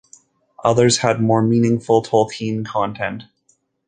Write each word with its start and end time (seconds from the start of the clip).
Others 0.63 0.97
had 0.97 1.21
more 1.21 1.43
meaningful 1.43 2.01
Tolkien 2.01 2.65
content. 2.65 3.25